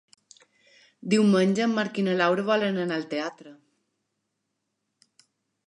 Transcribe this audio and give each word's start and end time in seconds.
Diumenge 1.13 1.63
en 1.65 1.75
Marc 1.81 1.99
i 2.03 2.07
na 2.09 2.15
Laura 2.23 2.47
volen 2.49 2.81
anar 2.85 2.97
al 3.03 3.07
teatre. 3.13 3.55